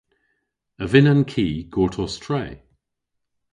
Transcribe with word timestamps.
A 0.83 0.85
vynn 0.91 1.11
an 1.11 1.23
ki 1.31 1.47
gortos 1.73 2.13
tre? 2.23 2.43